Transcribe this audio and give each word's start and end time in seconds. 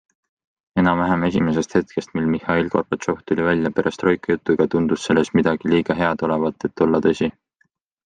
Enam-vähem 0.83 1.25
esimesest 1.27 1.75
hetkest, 1.79 2.15
mil 2.15 2.31
Mihhail 2.31 2.71
Gorbatšov 2.77 3.21
tuli 3.27 3.47
välja 3.51 3.73
perestroika 3.81 4.35
jutuga, 4.35 4.69
tundus 4.75 5.09
selles 5.11 5.33
midagi 5.41 5.75
liiga 5.75 6.01
head 6.05 6.29
olevat, 6.31 6.71
et 6.73 6.89
olla 6.89 7.07
tõsi. 7.09 7.35